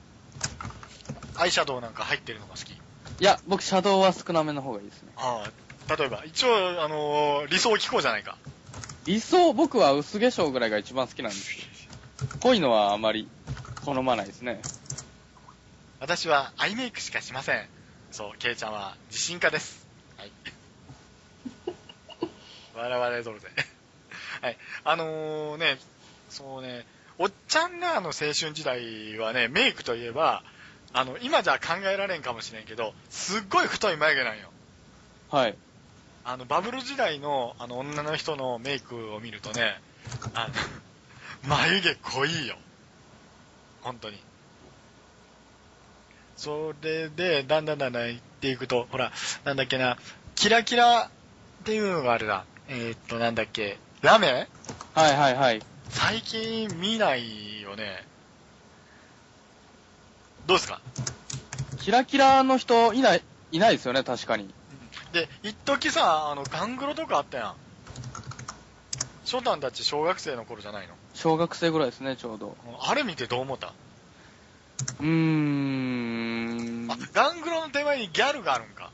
[1.34, 2.70] ーアイシャドウなんか入ってるのが好き。
[2.70, 2.76] い
[3.18, 5.08] や、僕、シャドウは少なめの方がいいですね。
[5.16, 5.46] あ
[5.88, 8.38] あ、例えば、一応、あのー理想を聞こうじゃないか。
[9.04, 11.66] 理想、僕は薄化粧ぐらいが一番好きなんですよ。
[12.40, 13.28] 濃いのはあまり
[13.84, 14.60] 好まないですね。
[15.98, 17.66] 私はアイメイクしかしません。
[18.12, 19.88] そう、ケイちゃんは自信家です。
[20.16, 20.32] はい。
[22.74, 23.48] 笑われとるぜ。
[24.40, 24.58] はい。
[24.84, 25.78] あのー、ね、
[26.28, 26.86] そうね、
[27.18, 30.44] おっちゃんらの青春時代はね、メイクといえば、
[30.92, 34.50] あの、今じゃ考えられんかもしれんけど、すっごい太い眉毛なんよ。
[35.30, 35.56] はい。
[36.24, 39.80] あの、バブル時代の、あの、女の人のメイクを見るとね、
[40.34, 40.54] あの、
[41.48, 42.56] 眉毛濃いよ。
[43.82, 44.20] 本当に。
[46.36, 49.12] それで、だんだんだんだん言っていくと、ほら、
[49.44, 49.98] なんだっけな、
[50.36, 51.08] キラキラっ
[51.64, 52.44] ていうのがあるな。
[52.68, 54.48] えーっと、なんだっけ、ラメ？
[54.94, 55.62] はいはいはい。
[55.90, 58.04] 最近見ないよね。
[60.46, 60.80] どうですか？
[61.80, 64.52] キラキラの人いない、いないですよね、確かに。
[65.12, 67.54] で、一時さ、あの、ガングロとかあったやん。
[69.24, 70.94] 翔太たち小学生の頃じゃないの？
[71.14, 72.56] 小学生ぐらいですね、ちょうど。
[72.80, 73.72] あれ見てどう思った、
[75.00, 75.06] うー
[76.86, 76.90] ん。
[76.90, 78.90] あ、ガングロの手前にギャルがあるんか。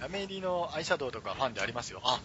[0.00, 2.00] ラメ入りのアイシャドウとかファンでありますよ。
[2.04, 2.20] あ、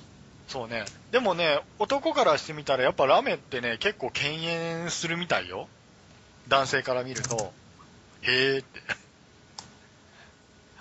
[0.47, 0.85] そうね。
[1.11, 5.67] でもね、男からしてみたらやっぱラメってね、結構敬遠するみたいよ。
[6.47, 7.53] 男性から見ると、
[8.23, 8.81] へーって。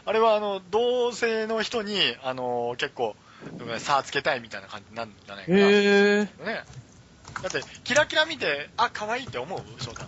[0.05, 3.15] あれはあの、同性の人に、あの、結構、
[3.79, 5.59] 差つけたいみたいな感じなんじゃないかな。
[5.59, 6.25] へえ。
[6.45, 6.65] ね。
[7.43, 9.61] だって、キラキラ見て、あ、可愛いって思う？
[9.83, 10.05] 翔太。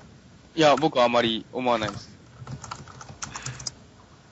[0.54, 2.10] いや、僕はあまり思わないです。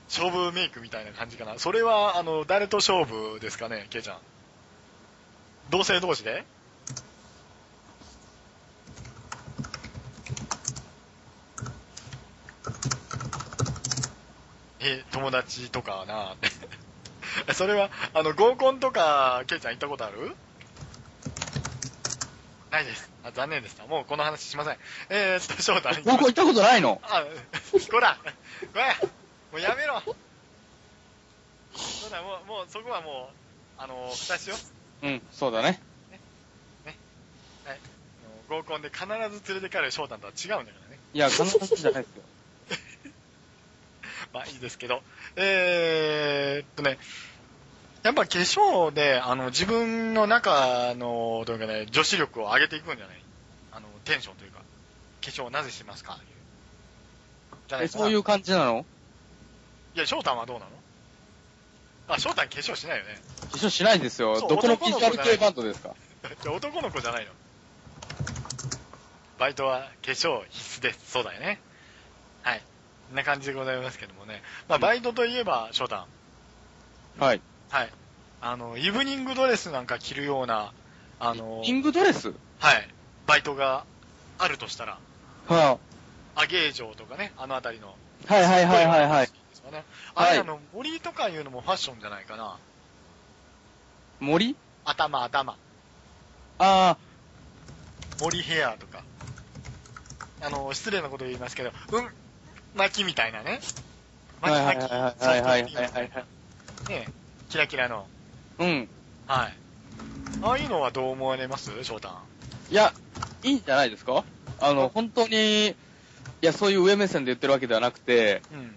[0.09, 1.59] 勝負メイクみたいな感じかな。
[1.59, 4.18] それは、あの、誰と勝負ですかね、ケイちゃん。
[5.70, 6.44] 同性同士で？
[14.83, 16.49] え、友達とかなって。
[17.55, 20.35] それは、あの、合コンとか、ケイちゃん行ったことある？
[22.71, 23.11] ないです。
[23.25, 23.85] あ残念でした。
[23.87, 24.77] もうこの話しません。
[25.11, 25.90] えーっと、翔太。
[26.09, 27.01] 合コン行ったことないの？
[27.05, 27.25] あ、
[27.90, 28.16] こら、
[28.73, 28.97] こら、
[29.53, 30.01] もうやめろ。
[31.77, 33.31] そうだ、もう、もう、そこはも
[33.79, 34.57] う、あの、蓋しよ
[35.03, 35.07] う。
[35.07, 35.81] うん、そうだね。
[37.64, 37.79] はい。
[38.49, 40.99] あの合コンで必ず連れて帰る翔太とは違うんだからね。
[41.12, 42.19] いや、こんな話じゃないですよ。
[44.33, 45.03] まあいいですけど。
[45.37, 46.99] えーっとね、
[48.03, 53.23] やっぱ化粧で、あの、自分の中の、どういうかね、女子力を上げていくんじゃない？
[53.73, 56.19] あの、テンションというか、化粧をなぜしますか？
[57.69, 58.05] じゃないえ、ですか。
[58.05, 58.87] そういう感じなの？
[59.95, 60.71] いや、翔太はどうなの？
[62.09, 63.21] あ、翔太化粧しないよね。
[63.53, 64.40] 化粧しないですよ。
[64.40, 65.95] どこのビジュアル系バンドですか？
[66.43, 67.33] じゃあ男の子じゃないの
[69.38, 71.11] バイトは化粧必須です。
[71.11, 71.61] そうだよね。
[72.43, 72.62] はい。
[73.14, 74.42] な感じでございますけどもね。
[74.68, 76.07] まあ、バイトといえば、翔太。
[77.18, 77.40] はい。
[77.70, 77.90] はい。
[78.40, 80.73] あの、イブニングドレスなんか着るような、
[81.18, 82.33] あの、イングドレス？
[82.59, 82.88] はい。
[83.27, 83.85] バイトが
[84.38, 84.99] あるとしたら、
[85.46, 85.79] は
[86.35, 87.94] アゲー城とかね、あの辺りの。
[88.29, 89.27] あ、はいはいはいはいはい。
[89.27, 89.85] ですかね。
[90.14, 92.57] あれ、あの、森とかいうのもファッションじゃないかな。
[94.20, 94.57] 森？
[94.85, 95.57] 頭、頭。
[96.59, 96.96] あ
[98.20, 99.03] 森ヘアとか。
[100.42, 102.09] あの、失礼なこと言いますけど、うん、
[102.74, 103.61] 巻きみたいなね。
[104.42, 106.20] あ、はい巻きはい巻き、はいはいはいはいは
[106.88, 106.90] い。
[106.90, 107.09] ね、
[107.48, 108.06] キラキラの。
[108.59, 108.88] うん。
[109.26, 109.54] はい。
[110.42, 111.70] ああいうのはどう思われます？
[111.85, 112.09] 翔太。
[112.70, 112.92] いや、
[113.42, 114.24] いいんじゃないですか？
[114.61, 115.74] あの、本当に、い
[116.40, 118.74] や、そういう上目線で言ってるわけではなくて、うん。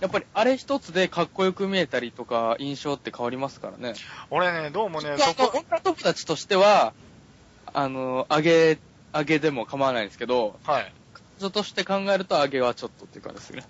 [0.00, 3.94] やっぱりあれ一つでかっこよく見えたりとか、印象って変わりますからね。
[4.30, 6.92] 俺ね、どうもね、そこ、女友達としては、
[7.72, 8.78] あの、上げ、
[9.12, 10.92] 上げでも構わないんですけど、はい。
[11.40, 13.64] 女として考えると上げはちょっとっていうかですね。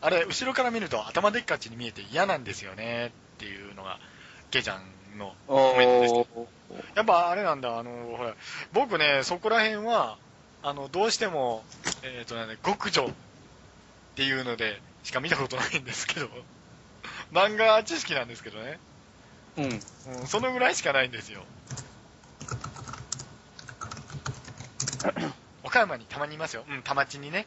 [0.00, 3.98] あれ、後ろから見ると頭でっかちに見えて嫌なんですよねっていうのが、
[4.50, 6.40] ケイちゃんのコメントでした。
[6.94, 8.34] やっぱあれなんだ、あの、ほら、
[8.72, 10.18] 僕ね、そこら辺は、
[10.62, 11.64] あの、どうしても、
[12.02, 13.10] えっ、とね、極女っ
[14.14, 16.28] ていうのでしか見たことないんですけど、
[17.32, 18.78] 漫画知識なんですけどね、
[19.56, 19.64] うん。
[19.64, 21.44] うん、そのぐらいしかないんですよ。
[25.62, 26.64] 岡山にたまにいますよ。
[26.68, 27.46] うん、田町にね。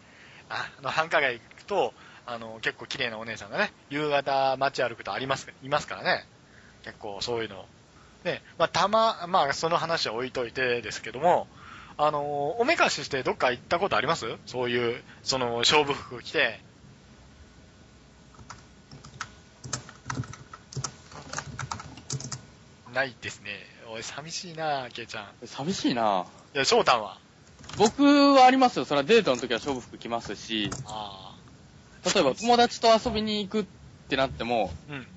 [0.49, 1.93] ああの、繁華街行くと、
[2.25, 6.25] あの、結構綺麗なお姉さんがね、夕方街歩くとあります、いますからね。
[6.83, 7.65] 結構そういうの。
[8.23, 11.47] ね、まあ、たま、まあ、その話は置いといてですけども、
[11.97, 14.25] あの、おめかししてどっか行ったことあります？
[14.45, 16.59] そういう、その、勝負服着て。
[22.93, 23.49] ないですね。
[23.89, 25.47] おい、寂しいなケイちゃん。
[25.47, 27.17] 寂しいないや、翔太は。
[27.77, 28.85] 僕はありますよ。
[28.85, 31.35] それはデートの時は勝負服着ますし、あ
[32.05, 33.65] 例えば友達と遊びに行くっ
[34.09, 34.93] てなっても、あ。
[34.93, 35.07] うん。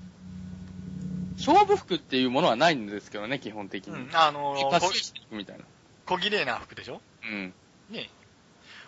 [1.38, 3.94] 勝負服っていうものはないんですけどね、基本的に。
[3.94, 5.64] うん、あのこ一発していくみたいな。
[6.06, 7.00] 小綺麗な服でしょ？
[7.24, 7.52] うん。
[7.90, 8.08] ね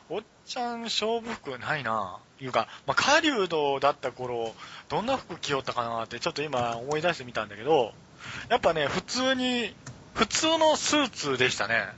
[0.08, 4.54] おっちゃん勝負服ないないうか、まあ、狩人だった頃、
[4.88, 7.92] どんな服着よったかなってちょっと今思い出してみたんだけど、
[8.48, 9.74] やっぱね、普通に、
[10.14, 11.88] 普通のスーツでしたね。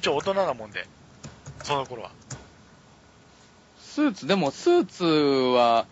[0.00, 0.86] 一応大人なもんで、
[1.62, 2.10] その頃は。
[3.78, 5.84] スーツ、でもスーツは、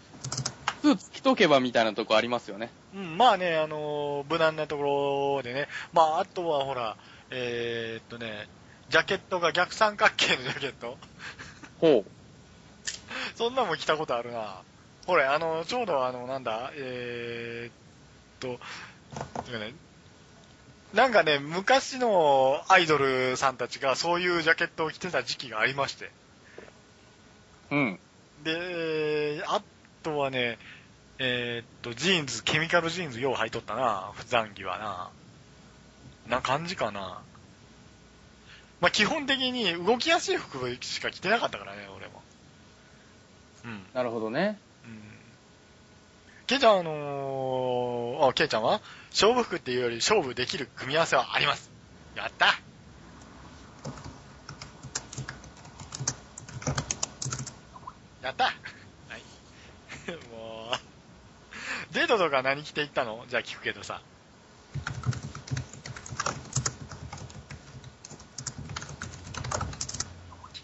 [0.81, 2.71] スーツ着とけばみたいなとこありますよね。
[2.95, 4.83] うん、まあね、あの無難なとこ
[5.35, 6.97] ろでね、まあ、あとはほら、
[7.31, 8.49] えー、っとね、
[8.89, 10.97] ジャケットが逆三角形のジャケット
[11.79, 12.05] ほ
[13.37, 14.63] そんなもん着たことあるな。
[15.07, 18.57] ほれ、あの、ちょうどあの、なんだ、えー、っ
[19.53, 19.75] と、ね、
[20.95, 26.11] なんかね、昔のアイドルさんたちがそういうジャケットを着てた時期がありまして。
[27.71, 27.77] う。
[27.77, 27.99] うん。
[28.43, 29.63] で、あ
[30.03, 30.59] とはね、
[31.19, 35.11] えーっと、ジーンズ、ケミカルジーンズよう履いとったな、普段着はな。
[36.37, 37.21] な感じかな。
[38.81, 42.23] まあ、基本的に動きやすい服しか着てなかったからね、俺も。
[43.65, 43.83] うん。
[43.93, 44.59] なるほどね。
[46.49, 48.81] ケイちゃん、あのー、あ、ケイちゃんは？
[49.11, 51.71] 勝負服っていうより勝負できる組み合わせはあります。
[52.17, 52.59] やった
[58.23, 58.55] やったはい。
[60.33, 60.71] も
[61.91, 63.27] う、デートとか何着て行ったの？
[63.29, 64.01] じゃあ聞くけどさ。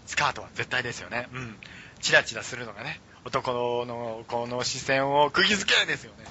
[0.07, 1.29] スカートは絶対ですよね。
[1.31, 1.59] うん。
[2.01, 3.53] チラチラするのがね、男
[3.87, 6.25] のこの視線を釘付けですよね。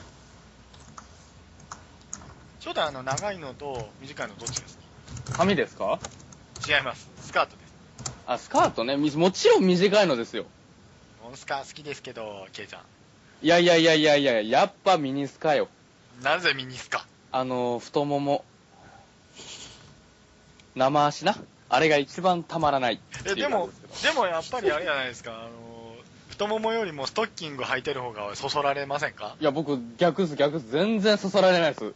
[2.59, 4.77] 翔太あの、長いのと短いのどっちです
[5.33, 5.99] 髪ですか？
[6.61, 7.09] か違います。
[7.21, 7.73] スカートです。
[8.27, 8.95] あ、スカートね。
[8.95, 10.45] みもちろん短いのですよ。
[11.23, 12.81] モンスカー好きですけど、ケイちゃん。
[13.41, 15.67] いやいやいやいやいや、やっぱミニスカよ。
[16.21, 17.05] なぜミニスカ？
[17.31, 18.45] あの、太もも。
[20.75, 21.35] 生足な。
[21.69, 23.69] あれが一番たまらないいうえ、でも
[24.03, 25.92] でもやっぱりあれじゃないですか、あの、
[26.33, 29.35] 太ももよりもストッキング履いてる方がそそられませんか？
[29.39, 30.69] いや、僕、逆っす、逆っす。
[30.71, 31.93] 全然そそられないです。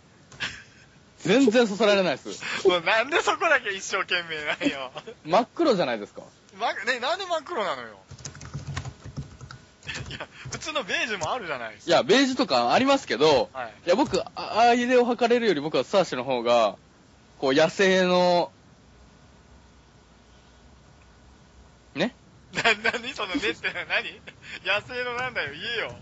[1.28, 2.68] 全然そそられないです。
[2.68, 4.92] もうなんでそこだけ一生懸命なんよ？
[5.26, 6.22] 真っ黒じゃないですか。
[6.60, 7.98] ま、ね、なんで真っ黒なのよ？
[10.10, 11.92] いや、普通のベージュもあるじゃないですか。
[11.92, 13.74] いや、ベージュとかありますけど、はい。
[13.88, 16.76] いや、僕、あああいうでを測れるより僕はスターシュの方が、
[17.40, 18.52] こう、野生の、
[22.54, 24.22] な、 なにそのねって何？
[24.66, 25.96] 野生のなんだよ、言えよ。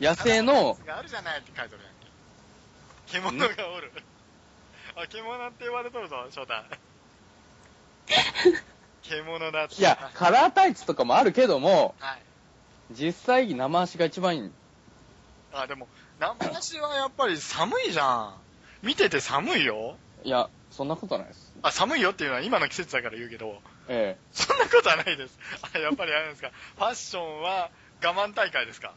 [0.00, 2.08] 野生の、があるじゃないって書いてるやんけ。
[3.12, 3.92] 獣がおる。
[4.96, 6.54] あ、獣って呼ばれとるぞ、翔太。
[9.02, 9.74] 獣だって。
[9.74, 12.22] いや、カラータイツとかもあるけども、はい。
[12.92, 14.52] 実際生足が一番いい。
[15.52, 18.34] あ、でも、生足はやっぱり寒いじゃん。
[18.82, 19.96] 見てて寒いよ。
[20.24, 21.54] いや、そんなことないです。
[21.62, 25.38] あ、寒いよっていうのは今の季節だから言うけど、えそんなことはないです。
[25.74, 26.50] あ、やっぱりあれですか。
[26.76, 27.70] ファッションは
[28.04, 28.92] 我慢大会ですか？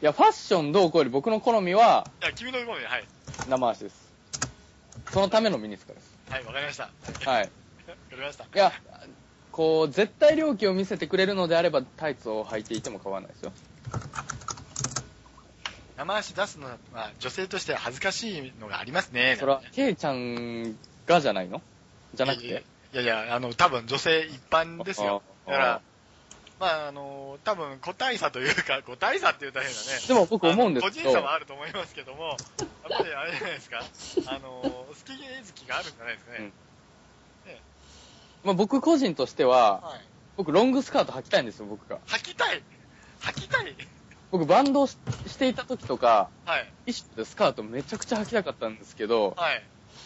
[0.00, 3.04] えいや、ファッションどうこうより僕の好みはいや、君の好みはい。
[3.48, 4.08] 生足です。
[5.12, 6.16] そのためのミニスカです。
[6.30, 6.84] はい、わかりました。
[6.84, 6.90] わ
[7.32, 7.44] はい。
[7.88, 8.44] かりました。
[8.44, 8.72] いや、
[9.52, 13.52] こう、絶対料金を見せてくれるのであれば、タイツを履いていても構わないですよ。
[15.96, 19.36] 生足出すのは女性としては恥ずかしいのがありますね。
[19.40, 21.60] それは、ケイちゃんがじゃないの？
[22.14, 22.62] じゃなくて？
[22.92, 25.22] いやいや、あの、多分女性一般ですよ。
[25.46, 25.80] あだから、
[26.58, 29.86] まあ、あの、多分個体差というか、個体差って言ったら変だね。
[30.06, 32.36] でも僕思うんですけど個人差はあると思いますけども、やっ
[32.98, 33.84] ぱりあれじゃないですか、
[34.26, 36.52] あの、好き好きがあるんじゃないですかね。
[38.44, 40.00] まあ、僕個人としては、はい。
[40.36, 41.98] 僕ロングスカート履きたいんですよ、僕が。
[42.06, 42.62] 履きたい？
[43.20, 43.76] 履きたい？
[44.30, 44.96] 僕バンドをし
[45.26, 46.72] していた時とか、はい。
[46.86, 49.62] 一緒でスカートめちゃくちゃ履きたかったんですけど、はい。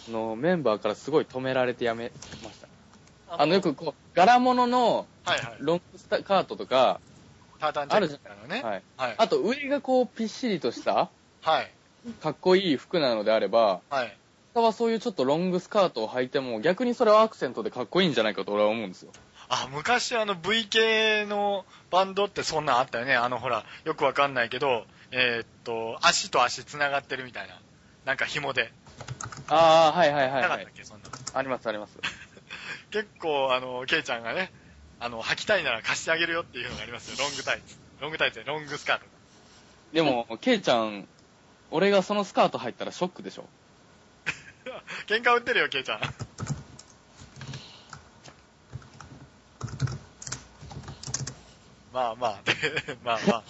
[0.08, 2.10] あのメンバーからすごい止められてやめ
[2.42, 2.68] ました。
[3.38, 5.06] あの、よくこう、柄物の。
[5.60, 7.00] ロングスカートとか、
[7.60, 8.62] タータンジャケットみたいなのね。
[8.62, 8.82] はい。
[8.96, 9.14] はい。
[9.18, 11.10] あと上がこう、ぴっしりとした、
[11.42, 11.70] はい。
[12.20, 14.18] かっこいい服なのであれば、はい。
[14.54, 19.12] 他はそういうちょっとロングスカートを履いても、逆にそれはアクセントでかっこいいんじゃないかと俺は思うんですよ。
[19.48, 23.14] あ、昔あの V 系のバンドってそんなんあったよね。
[23.14, 27.54] あのほら、よくわかんないけど、えーっと、足と足繋がってるみたいな。
[28.04, 28.72] なんか紐で。
[29.48, 30.66] ああ、はいはいはい、はいなかったっ。
[30.74, 31.14] け、そんなの。
[31.34, 31.98] ありますあります。
[32.92, 34.52] 結構、あの、ケイちゃんがね、
[35.00, 37.16] あの、履きたいなら貸してあげるよっていうのがありますよ。
[37.18, 37.76] ロングタイツ。
[38.00, 39.06] ロングタイツでロングスカート。
[39.92, 41.08] でも、ケイちゃん、
[41.70, 43.48] 俺がそのスカート入ったらショックでしょ？
[45.08, 46.00] 喧嘩売ってるよ、ケイちゃん。
[51.92, 52.40] まあまあ、
[53.04, 53.42] まあまあ。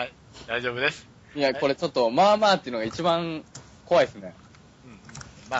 [0.00, 0.12] はい、
[0.46, 1.06] 大丈夫です。
[1.34, 3.44] いや、これちょっと、まあまあっていうのが一番
[3.86, 4.34] 怖いですね。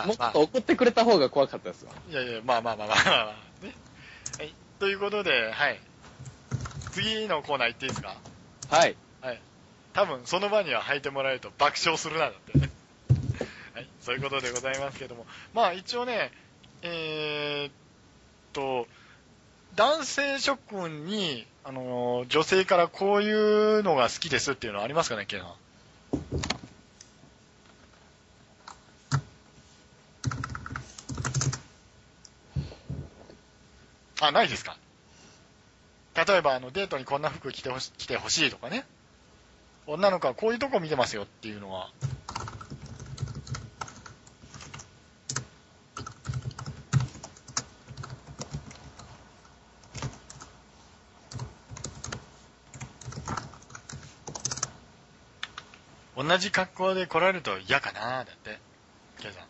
[0.01, 0.41] うん、まあまあもっと。
[0.41, 1.91] 怒ってくれた方が怖かったですわ。
[2.09, 3.21] いやいや、まあまあまあまあまあま
[3.61, 3.73] あ、ね。
[4.39, 4.53] はい。
[4.79, 5.79] ということで、はい。
[6.91, 8.15] 次のコーナー行っていいですか？
[8.69, 8.95] はい。
[9.21, 9.41] はい。
[9.93, 12.69] 多分、その場には履いてもらえると爆笑するな、だってね。
[13.75, 13.87] はい。
[14.01, 15.25] そういうことでございますけども。
[15.53, 16.31] まあ、一応ね、
[16.81, 17.73] えー、っ
[18.53, 18.87] と、
[19.75, 25.53] 男性諸君に、あのー女性からこういうのが好きですっていうのはありますかね、ケイさん？
[34.27, 34.77] あ、ないですか。
[36.15, 38.85] 例えば、あの、デートにこんな服着てほし着てほしいとかね。
[39.85, 41.89] 女の子はこういうとこ見てますよっていうのは。
[56.15, 58.57] 同じ格好で来られると嫌かなだって。
[59.19, 59.45] ケイちゃん。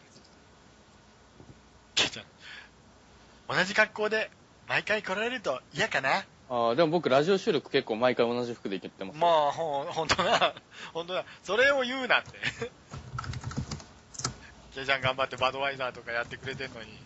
[1.93, 2.25] ケイちゃん。
[3.55, 4.31] 同じ格好で
[4.67, 6.25] 毎回来られると嫌かな？
[6.49, 9.17] ああ、でも僕ラジオ収録結構毎回同じ服で行ってます。
[9.19, 10.53] まあ、ほん、ほんとだ。
[10.93, 11.25] ほんとだ。
[11.43, 12.31] それを言うなって。
[14.75, 16.91] ケイちゃん頑張ってバドワイザーとかやってくれてんのに。
[16.91, 16.97] ね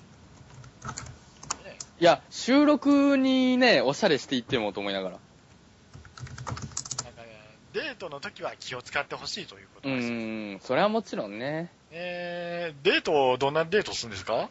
[1.99, 5.17] いや、収録にね、おしゃれしていってもと思いながら。
[5.17, 7.27] なんかね、
[7.73, 10.07] デートの時は気を使ってほしいということうです。
[10.07, 11.71] ーん、それはもちろんね。
[11.91, 14.49] えー、デート、どんなデートするんですか？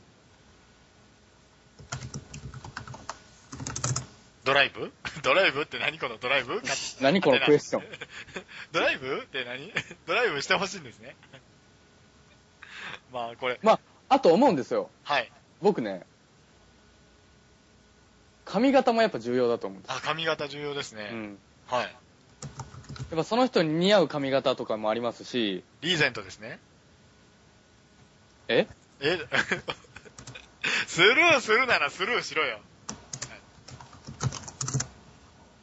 [4.47, 4.93] ドライブ？
[5.23, 6.63] ドライブって何このドライブ？
[7.01, 7.83] 何このクエスチョン？
[8.73, 9.73] ドライブって何？
[10.07, 11.17] ドライブしてほしいんですね。
[13.13, 14.89] まあ、これ、まあ、あと思うんですよ。
[15.05, 15.31] はい。
[15.61, 16.07] 僕ね、
[18.45, 19.93] 髪型もやっぱ重要だと思うんです。
[19.93, 21.09] あ、髪型重要ですね。
[21.13, 21.39] うん。
[21.67, 21.85] はい。
[21.85, 26.61] やっぱその人に似合う髪型とかもありますし、リーゼントですね。
[28.49, 28.69] え？
[29.01, 29.19] え？
[30.87, 32.61] スルーするならスルーしろよ。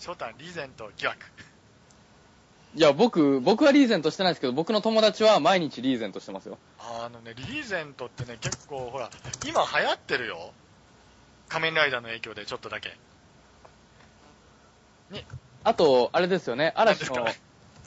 [0.04, 1.26] はいショタン、リーゼント疑惑。
[2.76, 6.58] いや、僕、僕はリーゼントしてないですけど、僕の友達は毎日リーゼントしてますよ。
[6.78, 9.10] あのね、リーゼントってね、結構、ほら、
[9.48, 10.52] 今流行ってるよ。
[11.48, 12.98] 仮面ライダーの影響でちょっとだけ。
[15.64, 17.26] あと、あれですよね、嵐の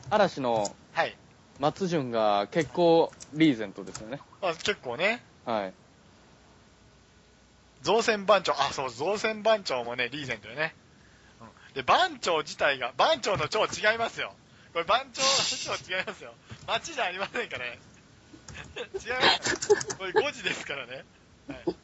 [0.08, 1.14] 嵐のはい。
[1.58, 4.20] 松潤が結構リーゼントですよね。
[4.40, 5.74] あ結構ね、はい。
[7.82, 10.74] 造船番長、あ、そう、造船番長もね、リーゼントよね。
[11.76, 14.32] うんで、番長自体が、番長の長違いますよ。
[14.72, 16.32] これ番長の長違いますよ。
[16.66, 17.78] 町じゃありませんからね。
[18.96, 19.96] 違います。
[19.96, 21.04] これ5時ですからね。
[21.48, 21.76] はい。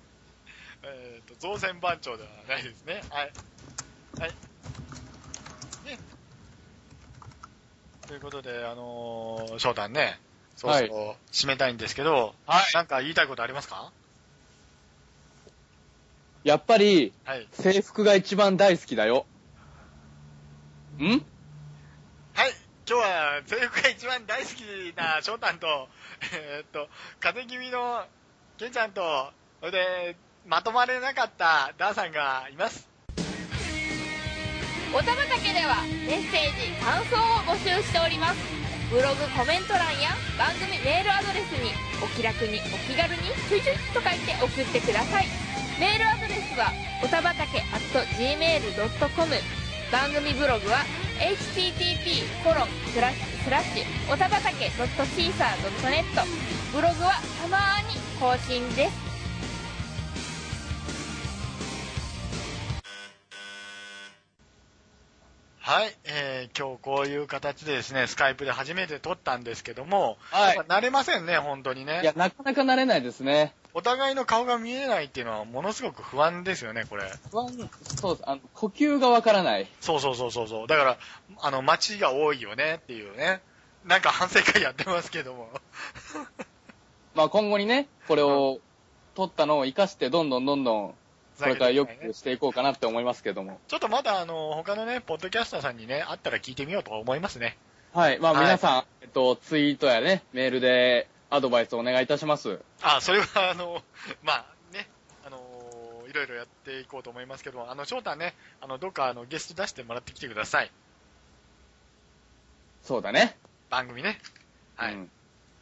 [0.85, 3.03] えっ、と、造船番長ではないですね。
[3.11, 3.33] はい。
[4.19, 4.31] はい。
[5.85, 5.99] ね。
[8.07, 10.19] ということで、あのー、翔太ね、
[10.57, 13.93] そうそう、締めたいんですけど、はいなんか言いたいことありますか？
[16.45, 17.47] やっぱり、はい。
[17.53, 19.27] 制服が一番大好きだよ。
[20.99, 21.25] ん？
[22.35, 22.53] はい。
[22.89, 25.89] 今日は制服が一番大好きな翔太と、
[26.35, 26.89] えーっと、
[27.21, 28.05] 風邪気味の
[28.59, 29.31] ケンちゃんと、
[29.61, 30.17] それで、
[30.47, 32.93] まとまれなかったダーさんがいます。
[34.95, 38.37] おたまたけではメッセージ感想を募集しております
[38.91, 41.73] ブログコメント欄や番組メールアドレスに
[42.05, 45.27] お気楽にお気軽にチュイチュイと書いて送ってください
[45.81, 46.69] メールアドレスは
[47.03, 47.65] おたばたけ
[48.21, 49.62] gmail.com
[49.93, 50.79] 番組ブログは
[51.21, 56.05] http コロンスラッシュスラッシュおたばたけ .caesar.net
[56.73, 57.13] ブログは
[57.43, 59.13] たまーに更新です
[65.65, 65.97] はい。
[66.05, 72.01] えー、今日こういう形でですね、スカイプで初めて撮ったんですけども、はい慣れませんね、本当にね。
[72.03, 73.55] いや、なかなか慣れないですね。
[73.75, 77.05] お互いの顔が見えないっていうのはものすごく不安ですよね、これ。
[77.31, 77.49] 不安、
[78.01, 78.29] そうです。
[78.29, 79.67] あの、呼吸がわからない。
[79.81, 80.67] そうそうそうそうそう。
[80.67, 80.99] だから、
[81.41, 83.41] あの、街が多いよねっていうね。
[83.85, 85.49] なんか反省会やってますけども。
[87.15, 88.61] まあ今後にね、これを、
[89.15, 90.95] 取ったのを活かして、どんどんどんどん、
[91.39, 93.61] これから良くしていこうかなって思いますけども。
[93.69, 97.59] ちょっとまだあの、他のね、ポッドキャスターさんにね、あったら聞いてみようと思いますね。
[97.93, 98.19] はい。
[98.19, 102.61] まあはい皆さん、えっと、ツイートやね、メールでアドバイスお願いいたします。
[102.83, 103.83] あ、それはあの、
[104.23, 104.87] まあね、
[105.25, 110.71] あのいろいろやっていこうと思いますけども、あの、翔太ね、あの、どっかあの、ゲスト出してもらってきてください。
[112.83, 113.39] そうだね。
[113.71, 114.21] 番組ね。
[114.77, 114.95] はい。
[114.95, 115.11] うん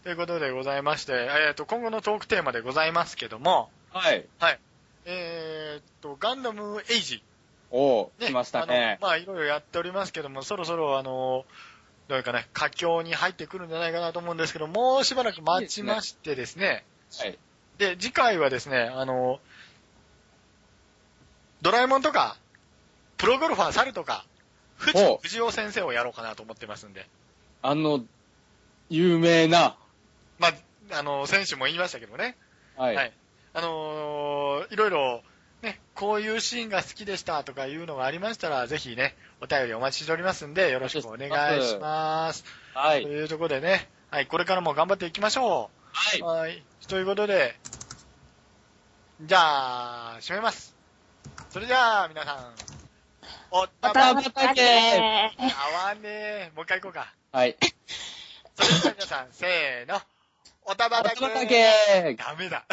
[0.03, 4.27] ということでございまして、えっ、と、今後のトークテーマでございますけども、はい。
[4.39, 4.61] はい。
[5.05, 7.23] えーっと、ガンダムエイジ。
[7.71, 9.09] おー、ね、来ましたねあの。
[9.09, 11.45] まあ、いろいろやっておりますけども、そろそろ、あの、
[12.11, 16.84] どういうかね、佳境に入ってくるんじゃないかなと思うんですけど、もうしばらく待ちましてですね、
[17.16, 17.38] はい。
[17.78, 19.38] で次回はですね、あの、
[21.62, 22.36] ドラえもんとか、
[23.16, 24.26] プロゴルファー猿とか、
[24.74, 27.06] 藤お藤尾先生をやろうかなと思ってますんで、
[27.62, 28.04] あの、
[28.88, 29.76] 有名な、
[30.40, 32.36] まあ、あの、選手も言いましたけどね、
[32.76, 32.96] はい。
[32.96, 33.12] はい。
[33.54, 35.22] あのーいろいろ、
[35.62, 42.44] ね、こういうシーンが好きでしたとかいうのがありましたら、ぜひね、お便りお待ちしておりますんで、よろしくお願いします。
[42.74, 43.02] はい。
[43.02, 45.90] というところでね、はい、これからも頑張っていきましょう。
[45.92, 46.22] はい。
[46.22, 46.62] はい。
[46.88, 47.58] ということで、
[49.22, 50.74] じゃあ、締めます。
[51.50, 52.54] それじゃあ、皆さん、
[53.50, 56.52] おたば、たけあわねえ。
[56.54, 57.12] もう一回行こうか。
[57.32, 57.56] はい。
[58.54, 60.00] それじゃあ皆さん、せーの。
[60.64, 62.64] おたばたけおたばたけダメだ。